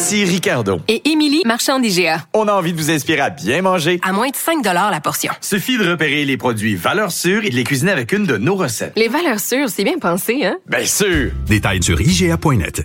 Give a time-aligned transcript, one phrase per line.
[0.00, 0.80] Ici Ricardo.
[0.86, 2.22] Et Émilie, marchand d'IGA.
[2.32, 3.98] On a envie de vous inspirer à bien manger.
[4.04, 5.32] À moins de 5 la portion.
[5.40, 8.54] Suffit de repérer les produits valeurs sûres et de les cuisiner avec une de nos
[8.54, 8.92] recettes.
[8.94, 10.56] Les valeurs sûres, c'est bien pensé, hein?
[10.68, 11.32] Bien sûr!
[11.48, 12.84] Détails sur IGA.net.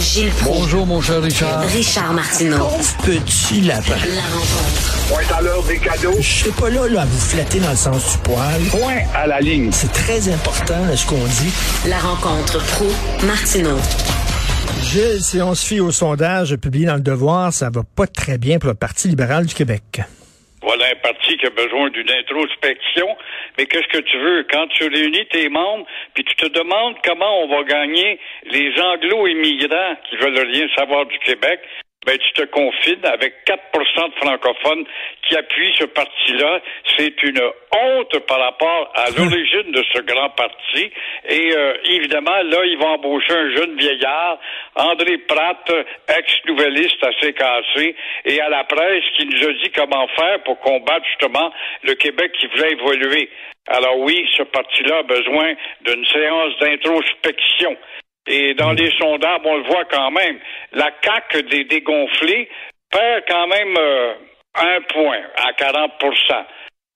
[0.00, 1.60] Gilles Bonjour, mon cher Richard.
[1.68, 2.70] Richard Martineau.
[3.04, 3.90] Petit lapin.
[3.90, 4.98] La rencontre.
[5.10, 6.16] Point à l'heure des cadeaux.
[6.18, 8.60] Je serai pas là, là, à vous flatter dans le sens du poil.
[8.72, 9.70] Point à la ligne.
[9.70, 11.52] C'est très important, ce qu'on dit.
[11.86, 12.86] La rencontre pro
[13.24, 13.76] Martineau.
[14.82, 18.38] Gilles, si on se fie au sondage publié dans le Devoir, ça va pas très
[18.38, 20.00] bien pour le Parti libéral du Québec.
[20.62, 23.06] Voilà un parti qui a besoin d'une introspection.
[23.56, 24.46] Mais qu'est-ce que tu veux?
[24.50, 28.18] Quand tu réunis tes membres, puis tu te demandes comment on va gagner
[28.50, 31.60] les anglo-immigrants qui veulent rien savoir du Québec,
[32.06, 34.84] ben, tu te confines avec 4% de francophones
[35.28, 36.60] qui appuient ce parti-là.
[36.96, 40.90] C'est une honte par rapport à l'origine de ce grand parti.
[41.28, 44.38] Et euh, évidemment, là, ils vont embaucher un jeune vieillard,
[44.76, 45.70] André Pratt,
[46.08, 51.04] ex-nouvelliste assez cassé, et à la presse qui nous a dit comment faire pour combattre
[51.06, 53.28] justement le Québec qui voulait évoluer.
[53.68, 57.76] Alors oui, ce parti-là a besoin d'une séance d'introspection.
[58.26, 60.38] Et dans les sondages, on le voit quand même.
[60.72, 62.48] La CAQ des dégonflés
[62.90, 64.14] perd quand même euh,
[64.54, 66.44] un point à 40%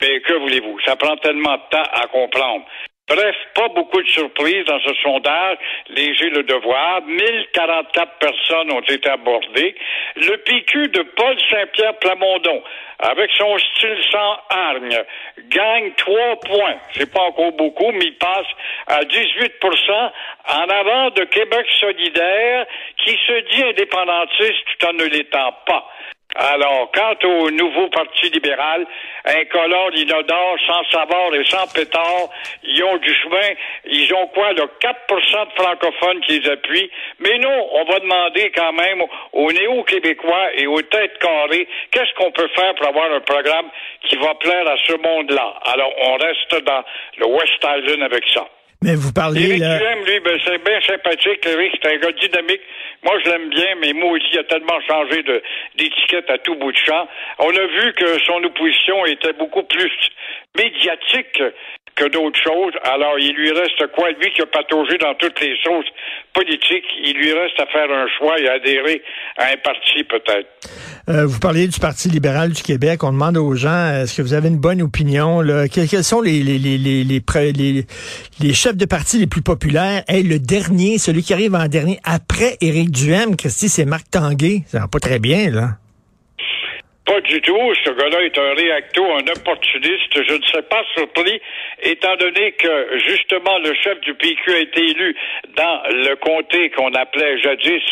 [0.03, 0.79] Mais que voulez-vous?
[0.85, 2.67] Ça prend tellement de temps à comprendre.
[3.07, 5.59] Bref, pas beaucoup de surprises dans ce sondage.
[5.91, 7.03] Léger le devoir.
[7.03, 9.75] 1044 personnes ont été abordées.
[10.17, 12.63] Le PQ de Paul Saint-Pierre Plamondon,
[13.01, 15.05] avec son style sans hargne,
[15.51, 16.77] gagne trois points.
[16.93, 18.47] C'est pas encore beaucoup, mais il passe
[18.87, 20.11] à 18%
[20.49, 22.67] en avant de Québec solidaire,
[23.05, 25.87] qui se dit indépendantiste tout en ne l'étant pas.
[26.37, 28.85] Alors, quant au nouveau Parti libéral,
[29.25, 32.29] incolore, inodore, sans savoir et sans pétard,
[32.65, 33.55] ils ont du chemin.
[33.85, 36.91] Ils ont quoi, là, 4% de francophones qui les appuient.
[37.21, 42.33] Mais non, on va demander quand même aux néo-québécois et aux têtes carrées qu'est-ce qu'on
[42.33, 43.71] peut faire pour avoir un programme
[44.09, 45.55] qui va plaire à ce monde-là.
[45.67, 46.85] Alors, on reste dans
[47.19, 48.45] le West Island avec ça.
[48.85, 49.79] Mais vous parliez là.
[50.05, 51.47] lui, ben, c'est bien sympathique.
[51.47, 52.61] Eric, c'est un gars dynamique.
[53.03, 55.43] Moi, je l'aime bien, mais aussi, il a tellement changé de,
[55.77, 57.09] d'étiquette à tout bout de champ.
[57.39, 59.91] On a vu que son opposition était beaucoup plus
[60.55, 61.43] médiatique
[61.97, 62.75] que d'autres choses.
[62.83, 64.11] Alors, il lui reste quoi?
[64.11, 65.89] Lui qui a pataugé dans toutes les sauces
[66.35, 69.03] politiques, il lui reste à faire un choix et adhérer
[69.39, 70.49] à un parti, peut-être.
[71.09, 73.05] Euh, vous parliez du Parti libéral du Québec.
[73.05, 75.43] On demande aux gens, est-ce que vous avez une bonne opinion?
[75.71, 77.87] Quels, sont les,
[78.53, 80.03] chefs de parti les plus populaires?
[80.09, 84.65] Hey, le dernier, celui qui arrive en dernier, après Éric Duhem, Christy, c'est Marc Tanguay.
[84.71, 85.77] Ça va pas très bien, là.
[87.07, 87.75] Pas du tout.
[87.85, 90.23] Ce gars-là est un réacto, un opportuniste.
[90.27, 91.41] Je ne serais pas surpris,
[91.83, 95.15] étant donné que, justement, le chef du PQ a été élu
[95.55, 97.83] dans le comté qu'on appelait jadis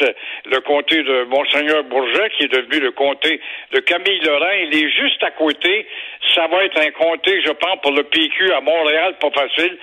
[0.46, 3.40] le comté de Monseigneur Bourget, qui est devenu le comté
[3.72, 4.54] de Camille Lorrain.
[4.70, 5.86] Il est juste à côté.
[6.34, 9.76] Ça va être un comté, je pense, pour le PQ à Montréal, pas facile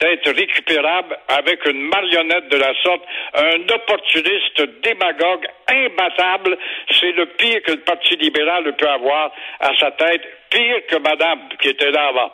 [0.00, 3.02] d'être récupérable avec une marionnette de la sorte,
[3.34, 6.58] un opportuniste démagogue imbattable.
[6.90, 11.38] C'est le pire que le Parti libéral peut avoir à sa tête, pire que Madame
[11.60, 12.32] qui était là avant.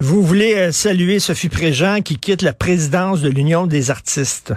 [0.00, 4.52] Vous voulez euh, saluer Sophie Préjean qui quitte la présidence de l'Union des artistes.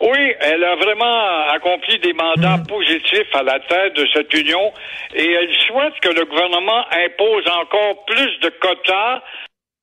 [0.00, 2.66] Oui, elle a vraiment accompli des mandats Mm.
[2.66, 4.72] positifs à la tête de cette union
[5.14, 9.22] et elle souhaite que le gouvernement impose encore plus de quotas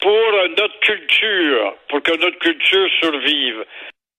[0.03, 3.65] pour notre culture, pour que notre culture survive.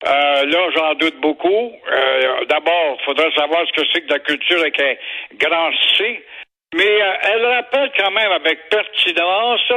[0.05, 1.71] Euh, là, j'en doute beaucoup.
[1.91, 4.95] Euh, D'abord, il faudrait savoir ce que c'est que la culture avec un
[5.37, 6.23] grand C.
[6.75, 9.71] Mais euh, elle rappelle quand même avec pertinence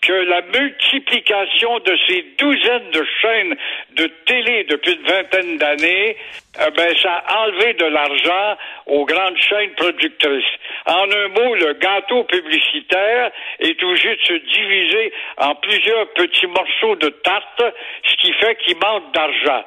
[0.00, 3.56] que la multiplication de ces douzaines de chaînes
[3.96, 6.16] de télé depuis une vingtaine d'années,
[6.60, 8.56] euh, ben, ça a enlevé de l'argent
[8.86, 10.44] aux grandes chaînes productrices.
[10.86, 16.94] En un mot, le gâteau publicitaire est obligé de se diviser en plusieurs petits morceaux
[16.94, 17.64] de tarte,
[18.04, 19.64] ce qui fait qu'il manque d'argent.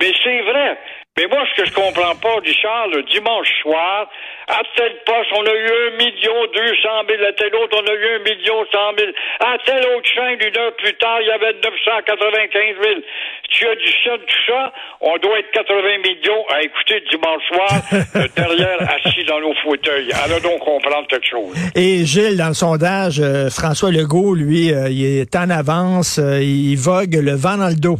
[0.00, 0.78] Mais c'est vrai.
[1.16, 4.06] Mais moi, ce que je comprends pas, Richard, le dimanche soir,
[4.48, 7.86] à tel poste, on a eu un million deux cent mille, à tel autre, on
[7.88, 11.28] a eu un million cent mille, à tel autre chaîne, une heure plus tard, il
[11.28, 13.00] y avait 995 000.
[13.48, 17.80] Tu additionnes tout ça, on doit être 80 millions à écouter le dimanche soir,
[18.16, 20.12] euh, derrière, assis dans nos fauteuils.
[20.12, 21.56] Alors donc comprendre quelque chose.
[21.74, 26.42] Et Gilles, dans le sondage, euh, François Legault, lui, euh, il est en avance, euh,
[26.42, 27.96] il vogue le vent dans le dos.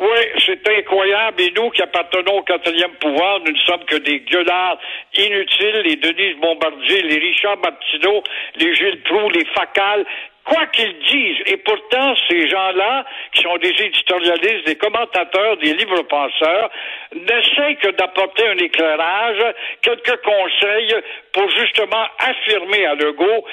[0.00, 0.08] Oui,
[0.52, 1.40] c'est incroyable.
[1.40, 4.78] Et nous qui appartenons au quatrième pouvoir, nous ne sommes que des gueulards
[5.14, 8.22] inutiles, les Denise Bombardier, les Richard Martineau,
[8.56, 10.04] les Gilles Proux, les Facal,
[10.44, 11.42] quoi qu'ils disent.
[11.46, 16.70] Et pourtant, ces gens-là, qui sont des éditorialistes, des commentateurs, des livres penseurs,
[17.14, 20.94] n'essayent que d'apporter un éclairage, quelques conseils
[21.32, 23.44] pour justement affirmer à Legault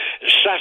[0.44, 0.58] sa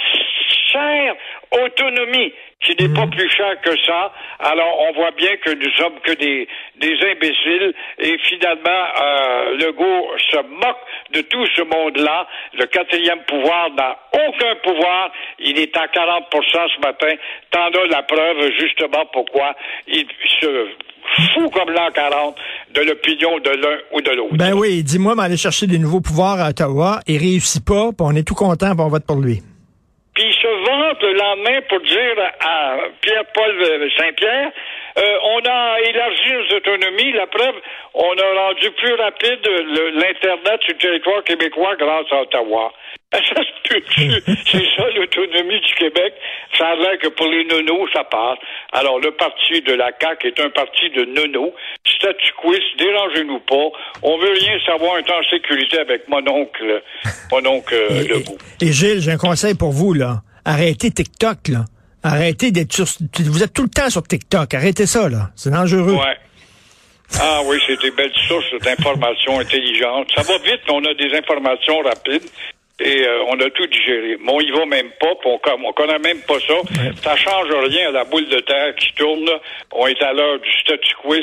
[0.71, 1.15] chère
[1.53, 2.33] autonomie
[2.65, 4.13] qui n'est pas plus cher que ça.
[4.41, 6.49] Alors, on voit bien que nous sommes que des,
[6.81, 10.83] des imbéciles et finalement, euh, Legault se moque
[11.13, 12.27] de tout ce monde-là.
[12.55, 15.13] Le quatrième pouvoir n'a aucun pouvoir.
[15.39, 17.15] Il est à 40 ce matin.
[17.51, 19.55] T'en as la preuve justement pourquoi
[19.87, 20.07] il
[20.41, 20.69] se
[21.35, 22.37] fout comme l'an 40
[22.75, 24.37] de l'opinion de l'un ou de l'autre.
[24.37, 28.01] Ben oui, dis-moi, mais aller chercher des nouveaux pouvoirs à Ottawa, il réussit pas, puis
[28.01, 29.41] on est tout content, puis on vote pour lui.
[31.03, 34.51] Le lendemain pour dire à Pierre-Paul Saint-Pierre,
[34.99, 37.13] euh, on a élargi nos autonomies.
[37.13, 37.55] La preuve,
[37.95, 39.39] on a rendu plus rapide
[39.95, 42.73] l'Internet sur le territoire québécois grâce à Ottawa.
[43.13, 44.11] Ça se peut-tu?
[44.47, 46.15] C'est ça l'autonomie du Québec.
[46.57, 48.39] Ça a l'air que pour les nonos, ça passe.
[48.73, 51.55] Alors, le parti de la CAQ est un parti de nonos.
[51.87, 53.69] Statu quo, dérangez-nous pas.
[54.03, 56.83] On veut rien savoir un temps en sécurité avec mon oncle,
[57.31, 58.39] mon oncle euh, Et, Legault.
[58.63, 60.17] et- et Gilles, j'ai un conseil pour vous, là.
[60.49, 61.67] Arrêtez TikTok, là.
[62.03, 62.87] Arrêtez d'être sur...
[63.21, 64.55] Vous êtes tout le temps sur TikTok.
[64.55, 65.31] Arrêtez ça, là.
[65.37, 65.93] C'est dangereux.
[65.93, 66.17] Ouais.
[67.21, 70.09] Ah oui, c'est des belles sources d'informations intelligentes.
[70.15, 72.23] Ça va vite, on a des informations rapides
[72.81, 74.17] et euh, on a tout digéré.
[74.25, 76.55] Mais on y va même pas, on, connaît même pas ça.
[77.03, 79.29] Ça change rien à la boule de terre qui tourne.
[79.73, 81.15] On est à l'heure du statu quo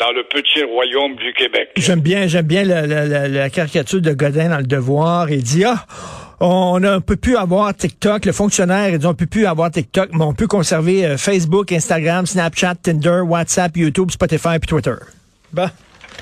[0.00, 1.70] dans le petit royaume du Québec.
[1.76, 5.30] J'aime bien, j'aime bien la, la- la- la caricature de Godin dans le Devoir.
[5.30, 5.84] Il dit ah,
[6.40, 8.24] on ne peut plus avoir TikTok.
[8.24, 11.70] Le fonctionnaire il dit on peut plus avoir TikTok, mais on peut conserver euh, Facebook,
[11.72, 14.94] Instagram, Snapchat, Tinder, WhatsApp, YouTube, Spotify puis Twitter.
[15.52, 15.68] Bon.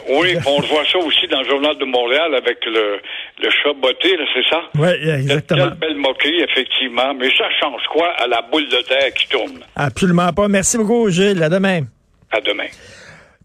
[0.09, 2.99] Oui, on voit ça aussi dans le journal de Montréal avec le,
[3.41, 4.61] le chat botté, c'est ça?
[4.77, 4.89] Oui,
[5.21, 5.69] exactement.
[5.69, 7.15] Quelle belle moquerie, effectivement.
[7.19, 9.61] Mais ça change quoi à la boule de terre qui tourne?
[9.77, 10.49] Absolument pas.
[10.49, 11.43] Merci beaucoup, Gilles.
[11.43, 11.83] À demain.
[12.31, 12.67] À demain.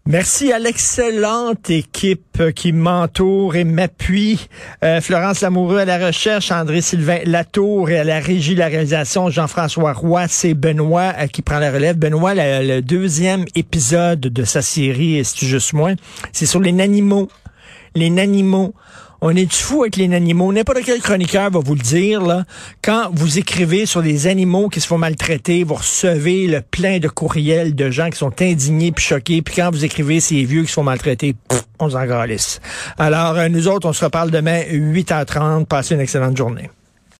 [0.06, 4.48] Merci à l'excellente équipe qui m'entoure et m'appuie.
[4.82, 9.28] Euh, Florence Lamoureux à la recherche, André-Sylvain Latour et à la régie de la réalisation,
[9.28, 10.26] Jean-François Roy.
[10.28, 11.96] C'est Benoît euh, qui prend la relève.
[11.98, 15.90] Benoît, la- le deuxième épisode de sa série, c'est juste moi,
[16.32, 17.28] c'est sur les nanimaux.
[17.94, 18.72] Les nanimaux.
[19.20, 20.52] On est du fou avec les animaux.
[20.52, 22.44] N'importe quel chroniqueur va vous le dire, là.
[22.82, 27.08] Quand vous écrivez sur les animaux qui se font maltraiter, vous recevez le plein de
[27.08, 29.42] courriels de gens qui sont indignés puis choqués.
[29.42, 31.34] Puis quand vous écrivez ces vieux qui se font maltraiter,
[31.80, 31.98] on s'en.
[32.98, 35.66] Alors, euh, nous autres, on se reparle demain, 8h30.
[35.66, 36.70] Passez une excellente journée.